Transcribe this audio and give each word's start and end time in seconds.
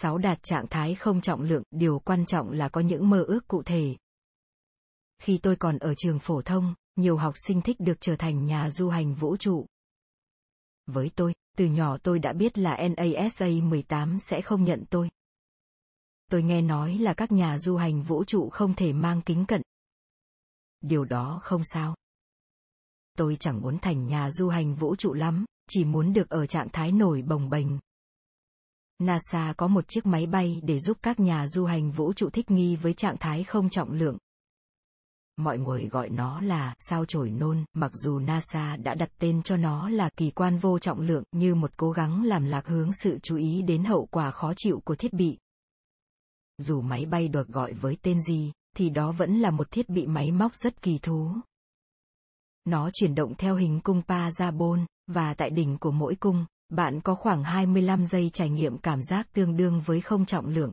6 0.00 0.18
đạt 0.18 0.42
trạng 0.42 0.66
thái 0.70 0.94
không 0.94 1.20
trọng 1.20 1.42
lượng, 1.42 1.62
điều 1.70 1.98
quan 1.98 2.26
trọng 2.26 2.50
là 2.50 2.68
có 2.68 2.80
những 2.80 3.10
mơ 3.10 3.24
ước 3.28 3.48
cụ 3.48 3.62
thể. 3.62 3.96
Khi 5.18 5.38
tôi 5.42 5.56
còn 5.56 5.78
ở 5.78 5.94
trường 5.94 6.18
phổ 6.18 6.42
thông, 6.42 6.74
nhiều 6.96 7.16
học 7.16 7.34
sinh 7.46 7.62
thích 7.62 7.76
được 7.80 8.00
trở 8.00 8.16
thành 8.16 8.46
nhà 8.46 8.70
du 8.70 8.88
hành 8.88 9.14
vũ 9.14 9.36
trụ. 9.36 9.66
Với 10.86 11.10
tôi, 11.16 11.34
từ 11.56 11.66
nhỏ 11.66 11.98
tôi 12.02 12.18
đã 12.18 12.32
biết 12.32 12.58
là 12.58 12.88
NASA 12.96 13.46
18 13.62 14.20
sẽ 14.20 14.42
không 14.42 14.64
nhận 14.64 14.84
tôi. 14.90 15.08
Tôi 16.30 16.42
nghe 16.42 16.62
nói 16.62 16.98
là 16.98 17.14
các 17.14 17.32
nhà 17.32 17.58
du 17.58 17.76
hành 17.76 18.02
vũ 18.02 18.24
trụ 18.24 18.48
không 18.50 18.74
thể 18.74 18.92
mang 18.92 19.22
kính 19.22 19.46
cận. 19.46 19.62
Điều 20.80 21.04
đó 21.04 21.40
không 21.42 21.64
sao. 21.64 21.94
Tôi 23.18 23.36
chẳng 23.36 23.60
muốn 23.60 23.78
thành 23.78 24.06
nhà 24.06 24.30
du 24.30 24.48
hành 24.48 24.74
vũ 24.74 24.96
trụ 24.96 25.12
lắm, 25.12 25.44
chỉ 25.68 25.84
muốn 25.84 26.12
được 26.12 26.28
ở 26.28 26.46
trạng 26.46 26.68
thái 26.72 26.92
nổi 26.92 27.22
bồng 27.22 27.50
bềnh. 27.50 27.66
NASA 28.98 29.54
có 29.56 29.68
một 29.68 29.88
chiếc 29.88 30.06
máy 30.06 30.26
bay 30.26 30.60
để 30.62 30.78
giúp 30.78 30.98
các 31.02 31.20
nhà 31.20 31.46
du 31.46 31.64
hành 31.64 31.90
vũ 31.90 32.12
trụ 32.12 32.30
thích 32.30 32.50
nghi 32.50 32.76
với 32.76 32.94
trạng 32.94 33.16
thái 33.16 33.44
không 33.44 33.70
trọng 33.70 33.92
lượng. 33.92 34.18
Mọi 35.36 35.58
người 35.58 35.88
gọi 35.88 36.08
nó 36.08 36.40
là 36.40 36.74
sao 36.78 37.04
chổi 37.04 37.30
nôn, 37.30 37.64
mặc 37.72 37.92
dù 37.94 38.18
NASA 38.18 38.76
đã 38.76 38.94
đặt 38.94 39.10
tên 39.18 39.42
cho 39.42 39.56
nó 39.56 39.88
là 39.88 40.10
kỳ 40.16 40.30
quan 40.30 40.58
vô 40.58 40.78
trọng 40.78 41.00
lượng 41.00 41.24
như 41.32 41.54
một 41.54 41.70
cố 41.76 41.90
gắng 41.90 42.24
làm 42.24 42.44
lạc 42.44 42.66
hướng 42.66 42.90
sự 42.92 43.18
chú 43.22 43.36
ý 43.36 43.62
đến 43.62 43.84
hậu 43.84 44.06
quả 44.06 44.30
khó 44.30 44.52
chịu 44.56 44.80
của 44.84 44.94
thiết 44.96 45.12
bị. 45.12 45.38
Dù 46.58 46.80
máy 46.80 47.06
bay 47.06 47.28
được 47.28 47.48
gọi 47.48 47.72
với 47.72 47.96
tên 48.02 48.20
gì, 48.20 48.52
thì 48.76 48.90
đó 48.90 49.12
vẫn 49.12 49.38
là 49.38 49.50
một 49.50 49.70
thiết 49.70 49.88
bị 49.88 50.06
máy 50.06 50.32
móc 50.32 50.54
rất 50.54 50.82
kỳ 50.82 50.98
thú. 50.98 51.30
Nó 52.64 52.90
chuyển 52.92 53.14
động 53.14 53.34
theo 53.38 53.56
hình 53.56 53.80
cung 53.80 54.02
parabol, 54.02 54.80
và 55.06 55.34
tại 55.34 55.50
đỉnh 55.50 55.78
của 55.78 55.90
mỗi 55.90 56.14
cung, 56.14 56.46
bạn 56.68 57.00
có 57.00 57.14
khoảng 57.14 57.44
25 57.44 58.06
giây 58.06 58.30
trải 58.32 58.50
nghiệm 58.50 58.78
cảm 58.78 59.02
giác 59.02 59.32
tương 59.32 59.56
đương 59.56 59.80
với 59.80 60.00
không 60.00 60.24
trọng 60.24 60.46
lượng. 60.46 60.70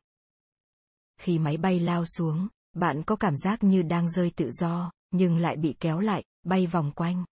Khi 1.20 1.40
máy 1.40 1.58
bay 1.58 1.80
lao 1.80 2.06
xuống, 2.06 2.48
bạn 2.74 3.04
có 3.04 3.16
cảm 3.16 3.38
giác 3.38 3.64
như 3.64 3.82
đang 3.82 4.10
rơi 4.10 4.32
tự 4.36 4.52
do, 4.52 4.92
nhưng 5.12 5.38
lại 5.38 5.58
bị 5.58 5.76
kéo 5.80 6.00
lại, 6.00 6.24
bay 6.44 6.68
vòng 6.68 6.92
quanh. 6.92 7.26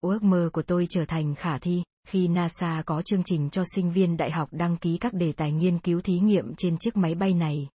Ước 0.00 0.22
mơ 0.22 0.50
của 0.52 0.62
tôi 0.62 0.86
trở 0.90 1.04
thành 1.04 1.34
khả 1.34 1.58
thi, 1.58 1.82
khi 2.06 2.28
NASA 2.28 2.82
có 2.86 3.02
chương 3.02 3.22
trình 3.24 3.50
cho 3.50 3.64
sinh 3.74 3.90
viên 3.90 4.16
đại 4.16 4.30
học 4.30 4.48
đăng 4.52 4.76
ký 4.76 4.98
các 4.98 5.14
đề 5.14 5.32
tài 5.32 5.52
nghiên 5.52 5.78
cứu 5.78 6.00
thí 6.00 6.18
nghiệm 6.18 6.54
trên 6.54 6.78
chiếc 6.78 6.96
máy 6.96 7.14
bay 7.14 7.34
này. 7.34 7.68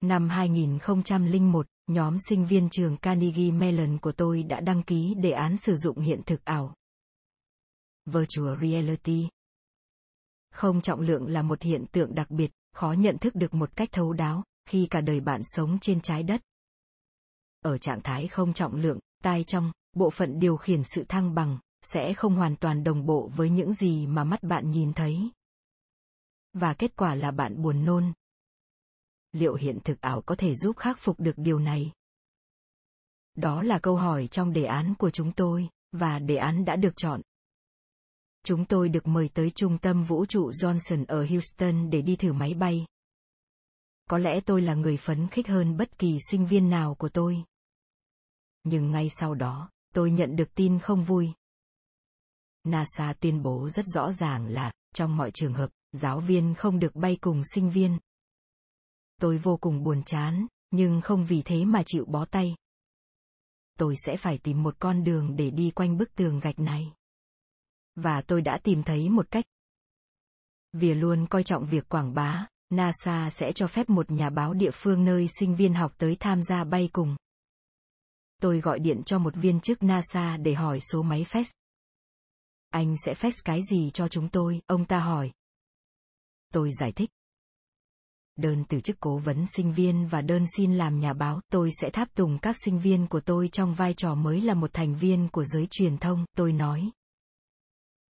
Năm 0.00 0.28
2001, 0.28 1.66
nhóm 1.86 2.16
sinh 2.28 2.46
viên 2.46 2.68
trường 2.70 2.96
Carnegie 2.96 3.50
Mellon 3.50 3.98
của 3.98 4.12
tôi 4.12 4.42
đã 4.42 4.60
đăng 4.60 4.82
ký 4.82 5.14
đề 5.14 5.30
án 5.30 5.56
sử 5.56 5.76
dụng 5.76 5.98
hiện 5.98 6.20
thực 6.26 6.44
ảo. 6.44 6.74
Virtual 8.12 8.58
Reality 8.60 9.28
Không 10.50 10.80
trọng 10.80 11.00
lượng 11.00 11.26
là 11.26 11.42
một 11.42 11.62
hiện 11.62 11.84
tượng 11.92 12.14
đặc 12.14 12.30
biệt, 12.30 12.50
khó 12.72 12.92
nhận 12.92 13.18
thức 13.18 13.34
được 13.34 13.54
một 13.54 13.76
cách 13.76 13.88
thấu 13.92 14.12
đáo, 14.12 14.44
khi 14.66 14.86
cả 14.90 15.00
đời 15.00 15.20
bạn 15.20 15.40
sống 15.44 15.78
trên 15.80 16.00
trái 16.00 16.22
đất. 16.22 16.40
Ở 17.60 17.78
trạng 17.78 18.00
thái 18.02 18.28
không 18.28 18.52
trọng 18.52 18.74
lượng, 18.74 18.98
tai 19.22 19.44
trong, 19.44 19.72
bộ 19.92 20.10
phận 20.10 20.38
điều 20.38 20.56
khiển 20.56 20.82
sự 20.84 21.04
thăng 21.08 21.34
bằng, 21.34 21.58
sẽ 21.82 22.14
không 22.14 22.36
hoàn 22.36 22.56
toàn 22.56 22.84
đồng 22.84 23.06
bộ 23.06 23.30
với 23.36 23.50
những 23.50 23.72
gì 23.72 24.06
mà 24.06 24.24
mắt 24.24 24.42
bạn 24.42 24.70
nhìn 24.70 24.92
thấy. 24.92 25.30
Và 26.52 26.74
kết 26.74 26.96
quả 26.96 27.14
là 27.14 27.30
bạn 27.30 27.62
buồn 27.62 27.84
nôn. 27.84 28.12
Liệu 29.32 29.54
hiện 29.54 29.78
thực 29.84 30.00
ảo 30.00 30.22
có 30.26 30.34
thể 30.34 30.54
giúp 30.54 30.76
khắc 30.76 30.98
phục 30.98 31.20
được 31.20 31.34
điều 31.36 31.58
này? 31.58 31.92
Đó 33.36 33.62
là 33.62 33.78
câu 33.78 33.96
hỏi 33.96 34.26
trong 34.26 34.52
đề 34.52 34.64
án 34.64 34.94
của 34.98 35.10
chúng 35.10 35.32
tôi, 35.32 35.68
và 35.92 36.18
đề 36.18 36.36
án 36.36 36.64
đã 36.64 36.76
được 36.76 36.96
chọn. 36.96 37.20
Chúng 38.44 38.64
tôi 38.64 38.88
được 38.88 39.06
mời 39.06 39.28
tới 39.34 39.50
trung 39.50 39.78
tâm 39.78 40.04
vũ 40.04 40.26
trụ 40.26 40.50
Johnson 40.50 41.04
ở 41.08 41.26
Houston 41.26 41.90
để 41.90 42.02
đi 42.02 42.16
thử 42.16 42.32
máy 42.32 42.54
bay. 42.54 42.86
Có 44.10 44.18
lẽ 44.18 44.40
tôi 44.46 44.62
là 44.62 44.74
người 44.74 44.96
phấn 44.96 45.28
khích 45.28 45.48
hơn 45.48 45.76
bất 45.76 45.98
kỳ 45.98 46.18
sinh 46.30 46.46
viên 46.46 46.70
nào 46.70 46.94
của 46.94 47.08
tôi. 47.08 47.44
Nhưng 48.64 48.90
ngay 48.90 49.08
sau 49.20 49.34
đó, 49.34 49.70
tôi 49.94 50.10
nhận 50.10 50.36
được 50.36 50.54
tin 50.54 50.78
không 50.78 51.04
vui. 51.04 51.32
NASA 52.64 53.14
tuyên 53.20 53.42
bố 53.42 53.68
rất 53.68 53.84
rõ 53.94 54.12
ràng 54.12 54.46
là, 54.46 54.72
trong 54.94 55.16
mọi 55.16 55.30
trường 55.30 55.54
hợp, 55.54 55.70
giáo 55.92 56.20
viên 56.20 56.54
không 56.54 56.78
được 56.78 56.94
bay 56.94 57.16
cùng 57.20 57.42
sinh 57.54 57.70
viên. 57.70 57.98
Tôi 59.20 59.38
vô 59.38 59.56
cùng 59.56 59.82
buồn 59.82 60.02
chán, 60.02 60.46
nhưng 60.70 61.00
không 61.00 61.24
vì 61.24 61.42
thế 61.42 61.64
mà 61.64 61.82
chịu 61.86 62.04
bó 62.04 62.24
tay. 62.24 62.56
Tôi 63.78 63.94
sẽ 64.06 64.16
phải 64.16 64.38
tìm 64.38 64.62
một 64.62 64.76
con 64.78 65.04
đường 65.04 65.36
để 65.36 65.50
đi 65.50 65.70
quanh 65.70 65.98
bức 65.98 66.14
tường 66.14 66.40
gạch 66.40 66.58
này. 66.58 66.92
Và 68.02 68.22
tôi 68.26 68.42
đã 68.42 68.58
tìm 68.62 68.82
thấy 68.82 69.08
một 69.08 69.30
cách. 69.30 69.44
Vì 70.72 70.94
luôn 70.94 71.26
coi 71.26 71.42
trọng 71.42 71.66
việc 71.66 71.88
quảng 71.88 72.14
bá, 72.14 72.46
NASA 72.70 73.30
sẽ 73.30 73.52
cho 73.54 73.66
phép 73.66 73.90
một 73.90 74.10
nhà 74.10 74.30
báo 74.30 74.54
địa 74.54 74.70
phương 74.72 75.04
nơi 75.04 75.26
sinh 75.38 75.56
viên 75.56 75.74
học 75.74 75.92
tới 75.98 76.16
tham 76.20 76.42
gia 76.42 76.64
bay 76.64 76.88
cùng. 76.92 77.16
Tôi 78.42 78.60
gọi 78.60 78.78
điện 78.78 79.02
cho 79.06 79.18
một 79.18 79.34
viên 79.36 79.60
chức 79.60 79.82
NASA 79.82 80.36
để 80.36 80.54
hỏi 80.54 80.80
số 80.80 81.02
máy 81.02 81.24
fax. 81.28 81.44
Anh 82.70 82.94
sẽ 83.06 83.14
fax 83.14 83.32
cái 83.44 83.60
gì 83.70 83.90
cho 83.90 84.08
chúng 84.08 84.28
tôi, 84.28 84.60
ông 84.66 84.84
ta 84.84 85.00
hỏi. 85.00 85.32
Tôi 86.52 86.70
giải 86.80 86.92
thích. 86.92 87.10
Đơn 88.36 88.64
từ 88.68 88.80
chức 88.80 88.96
cố 89.00 89.18
vấn 89.18 89.44
sinh 89.56 89.72
viên 89.72 90.06
và 90.06 90.22
đơn 90.22 90.44
xin 90.56 90.74
làm 90.74 91.00
nhà 91.00 91.12
báo, 91.12 91.40
tôi 91.52 91.70
sẽ 91.80 91.90
tháp 91.90 92.14
tùng 92.14 92.38
các 92.42 92.56
sinh 92.64 92.78
viên 92.78 93.06
của 93.06 93.20
tôi 93.20 93.48
trong 93.48 93.74
vai 93.74 93.94
trò 93.94 94.14
mới 94.14 94.40
là 94.40 94.54
một 94.54 94.70
thành 94.72 94.94
viên 94.94 95.28
của 95.28 95.44
giới 95.44 95.66
truyền 95.70 95.98
thông, 95.98 96.24
tôi 96.36 96.52
nói. 96.52 96.90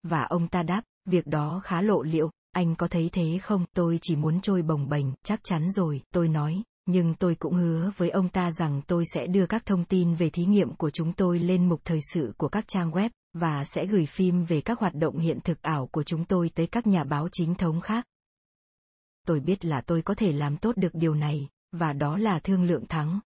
Và 0.02 0.22
ông 0.22 0.48
ta 0.48 0.62
đáp, 0.62 0.82
việc 1.04 1.26
đó 1.26 1.60
khá 1.64 1.80
lộ 1.82 2.02
liễu, 2.02 2.30
anh 2.52 2.76
có 2.76 2.88
thấy 2.88 3.10
thế 3.12 3.38
không, 3.42 3.64
tôi 3.74 3.98
chỉ 4.02 4.16
muốn 4.16 4.40
trôi 4.40 4.62
bồng 4.62 4.88
bềnh, 4.88 5.06
chắc 5.22 5.40
chắn 5.42 5.70
rồi, 5.70 6.02
tôi 6.12 6.28
nói, 6.28 6.62
nhưng 6.86 7.14
tôi 7.14 7.34
cũng 7.34 7.54
hứa 7.54 7.90
với 7.96 8.10
ông 8.10 8.28
ta 8.28 8.50
rằng 8.50 8.82
tôi 8.86 9.04
sẽ 9.14 9.26
đưa 9.26 9.46
các 9.46 9.66
thông 9.66 9.84
tin 9.84 10.14
về 10.14 10.30
thí 10.30 10.44
nghiệm 10.44 10.74
của 10.74 10.90
chúng 10.90 11.12
tôi 11.12 11.38
lên 11.38 11.68
mục 11.68 11.80
thời 11.84 12.00
sự 12.14 12.32
của 12.36 12.48
các 12.48 12.64
trang 12.68 12.90
web, 12.90 13.10
và 13.32 13.64
sẽ 13.64 13.86
gửi 13.86 14.06
phim 14.06 14.44
về 14.44 14.60
các 14.60 14.78
hoạt 14.78 14.94
động 14.94 15.18
hiện 15.18 15.40
thực 15.40 15.62
ảo 15.62 15.86
của 15.86 16.02
chúng 16.02 16.24
tôi 16.24 16.50
tới 16.54 16.66
các 16.66 16.86
nhà 16.86 17.04
báo 17.04 17.28
chính 17.32 17.54
thống 17.54 17.80
khác. 17.80 18.06
Tôi 19.26 19.40
biết 19.40 19.64
là 19.64 19.80
tôi 19.86 20.02
có 20.02 20.14
thể 20.14 20.32
làm 20.32 20.56
tốt 20.56 20.76
được 20.76 20.94
điều 20.94 21.14
này, 21.14 21.48
và 21.72 21.92
đó 21.92 22.16
là 22.16 22.38
thương 22.38 22.64
lượng 22.64 22.86
thắng. 22.86 23.20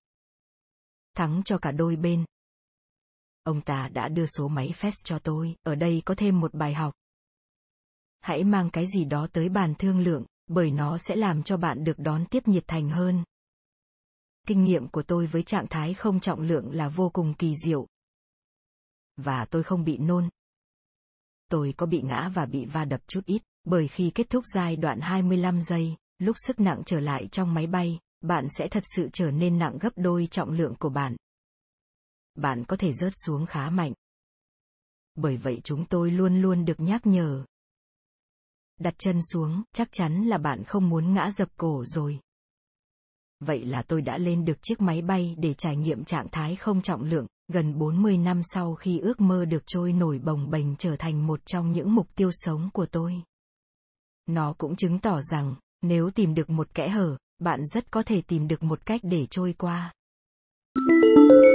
Thắng 1.16 1.42
cho 1.44 1.58
cả 1.58 1.70
đôi 1.70 1.96
bên. 1.96 2.24
Ông 3.44 3.60
ta 3.60 3.88
đã 3.92 4.08
đưa 4.08 4.26
số 4.26 4.48
máy 4.48 4.72
fax 4.80 4.90
cho 5.04 5.18
tôi, 5.18 5.56
ở 5.62 5.74
đây 5.74 6.02
có 6.04 6.14
thêm 6.14 6.40
một 6.40 6.54
bài 6.54 6.74
học 6.74 6.94
hãy 8.24 8.44
mang 8.44 8.70
cái 8.70 8.86
gì 8.86 9.04
đó 9.04 9.26
tới 9.32 9.48
bàn 9.48 9.74
thương 9.78 10.00
lượng, 10.00 10.24
bởi 10.46 10.70
nó 10.70 10.98
sẽ 10.98 11.16
làm 11.16 11.42
cho 11.42 11.56
bạn 11.56 11.84
được 11.84 11.98
đón 11.98 12.26
tiếp 12.26 12.48
nhiệt 12.48 12.64
thành 12.66 12.90
hơn. 12.90 13.24
Kinh 14.46 14.64
nghiệm 14.64 14.88
của 14.88 15.02
tôi 15.02 15.26
với 15.26 15.42
trạng 15.42 15.66
thái 15.70 15.94
không 15.94 16.20
trọng 16.20 16.40
lượng 16.40 16.72
là 16.72 16.88
vô 16.88 17.10
cùng 17.12 17.34
kỳ 17.34 17.54
diệu. 17.64 17.86
Và 19.16 19.46
tôi 19.50 19.62
không 19.62 19.84
bị 19.84 19.98
nôn. 19.98 20.28
Tôi 21.50 21.74
có 21.76 21.86
bị 21.86 22.02
ngã 22.02 22.30
và 22.34 22.46
bị 22.46 22.64
va 22.64 22.84
đập 22.84 23.00
chút 23.06 23.20
ít, 23.26 23.42
bởi 23.64 23.88
khi 23.88 24.10
kết 24.14 24.30
thúc 24.30 24.44
giai 24.54 24.76
đoạn 24.76 25.00
25 25.00 25.60
giây, 25.60 25.96
lúc 26.18 26.36
sức 26.46 26.60
nặng 26.60 26.82
trở 26.86 27.00
lại 27.00 27.28
trong 27.32 27.54
máy 27.54 27.66
bay, 27.66 27.98
bạn 28.20 28.46
sẽ 28.58 28.68
thật 28.68 28.82
sự 28.96 29.08
trở 29.12 29.30
nên 29.30 29.58
nặng 29.58 29.78
gấp 29.80 29.92
đôi 29.96 30.26
trọng 30.26 30.50
lượng 30.50 30.74
của 30.78 30.88
bạn. 30.88 31.16
Bạn 32.34 32.64
có 32.64 32.76
thể 32.76 32.92
rớt 32.92 33.12
xuống 33.26 33.46
khá 33.46 33.70
mạnh. 33.70 33.92
Bởi 35.14 35.36
vậy 35.36 35.60
chúng 35.64 35.84
tôi 35.86 36.10
luôn 36.10 36.42
luôn 36.42 36.64
được 36.64 36.80
nhắc 36.80 37.06
nhở, 37.06 37.44
đặt 38.80 38.94
chân 38.98 39.22
xuống, 39.22 39.62
chắc 39.72 39.88
chắn 39.92 40.24
là 40.24 40.38
bạn 40.38 40.64
không 40.64 40.88
muốn 40.88 41.14
ngã 41.14 41.30
dập 41.30 41.48
cổ 41.56 41.84
rồi. 41.86 42.18
Vậy 43.40 43.64
là 43.64 43.82
tôi 43.82 44.02
đã 44.02 44.18
lên 44.18 44.44
được 44.44 44.62
chiếc 44.62 44.80
máy 44.80 45.02
bay 45.02 45.34
để 45.38 45.54
trải 45.54 45.76
nghiệm 45.76 46.04
trạng 46.04 46.28
thái 46.32 46.56
không 46.56 46.82
trọng 46.82 47.02
lượng, 47.02 47.26
gần 47.48 47.78
40 47.78 48.18
năm 48.18 48.40
sau 48.42 48.74
khi 48.74 48.98
ước 48.98 49.20
mơ 49.20 49.44
được 49.44 49.62
trôi 49.66 49.92
nổi 49.92 50.18
bồng 50.18 50.50
bềnh 50.50 50.76
trở 50.76 50.96
thành 50.98 51.26
một 51.26 51.46
trong 51.46 51.72
những 51.72 51.94
mục 51.94 52.14
tiêu 52.14 52.30
sống 52.32 52.70
của 52.72 52.86
tôi. 52.86 53.22
Nó 54.26 54.54
cũng 54.58 54.76
chứng 54.76 54.98
tỏ 54.98 55.20
rằng, 55.20 55.54
nếu 55.82 56.10
tìm 56.10 56.34
được 56.34 56.50
một 56.50 56.74
kẽ 56.74 56.88
hở, 56.88 57.16
bạn 57.38 57.66
rất 57.66 57.90
có 57.90 58.02
thể 58.02 58.22
tìm 58.22 58.48
được 58.48 58.62
một 58.62 58.86
cách 58.86 59.00
để 59.02 59.26
trôi 59.26 59.54
qua. 59.58 59.92
Thank 60.76 61.30
you 61.30 61.53